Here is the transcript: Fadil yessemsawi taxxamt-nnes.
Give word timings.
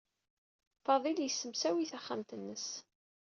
Fadil 0.85 1.17
yessemsawi 1.21 1.85
taxxamt-nnes. 1.91 2.67